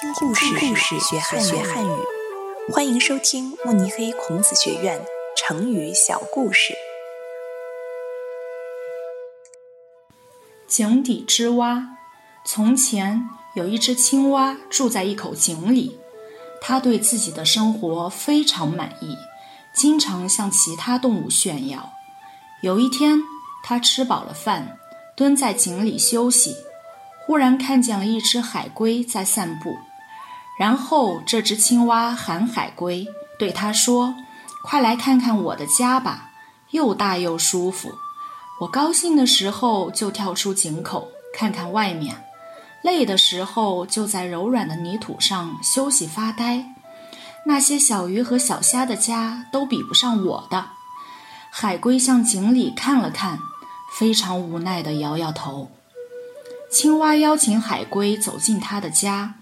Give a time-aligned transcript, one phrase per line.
[0.00, 1.90] 听故事，故事学汉学汉语。
[2.72, 4.98] 欢迎收听慕尼黑孔子学院
[5.36, 6.72] 成语小故事。
[10.66, 11.86] 井底之蛙。
[12.46, 16.00] 从前有一只青蛙住在一口井里，
[16.62, 19.14] 它对自己的生活非常满意，
[19.74, 21.92] 经常向其他动物炫耀。
[22.62, 23.18] 有一天，
[23.62, 24.78] 它吃饱了饭，
[25.14, 26.56] 蹲在井里休息。
[27.26, 29.76] 忽然看见了一只海龟在散步，
[30.60, 33.06] 然后这只青蛙喊海龟，
[33.38, 34.14] 对它说
[34.62, 36.32] ：“快来看看我的家吧，
[36.72, 37.94] 又大又舒服。
[38.60, 42.22] 我高兴的时候就跳出井口看看外面，
[42.82, 46.66] 累的时候就在柔软的泥土上休息发呆。
[47.46, 50.66] 那些小鱼和小虾的家都比不上我的。”
[51.50, 53.38] 海龟向井里看了看，
[53.94, 55.70] 非常无奈地摇摇头。
[56.70, 59.36] 青蛙邀请海龟走进他的家，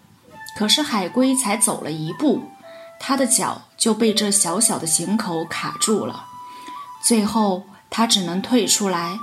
[0.59, 2.43] 可是海龟才走了一步，
[2.99, 6.27] 它的脚就被这小小的井口卡住了。
[7.01, 9.21] 最后，它只能退出来。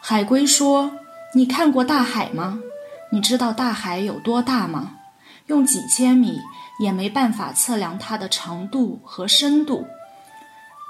[0.00, 0.92] 海龟说
[1.34, 2.60] ：“你看过大海吗？
[3.10, 4.92] 你知道大海有多大吗？
[5.46, 6.38] 用几千米
[6.78, 9.88] 也没办法测量它的长度和深度。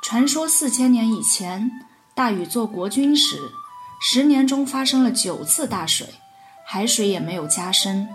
[0.03, 1.71] 传说四千年以前，
[2.15, 3.51] 大禹做国君时，
[4.03, 6.07] 十年中发生了九次大水。”
[6.69, 8.07] 海水也没有加深。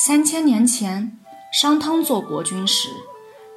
[0.00, 1.18] 三千年前，
[1.50, 2.88] 商汤做国君时，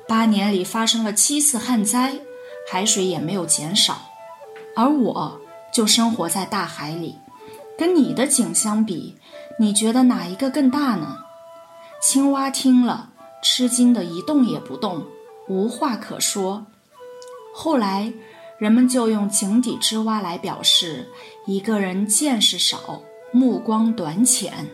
[0.07, 2.15] 八年里发生了七次旱灾，
[2.67, 4.09] 海水也没有减少。
[4.75, 5.39] 而我
[5.71, 7.15] 就生活在大海里，
[7.77, 9.15] 跟你的井相比，
[9.59, 11.15] 你觉得哪一个更大呢？
[12.01, 13.11] 青蛙听了，
[13.43, 15.05] 吃惊的一动也不动，
[15.47, 16.65] 无话可说。
[17.53, 18.11] 后来，
[18.57, 21.07] 人们就用井底之蛙来表示
[21.45, 23.03] 一个人见识少。
[23.31, 24.67] 目光短浅。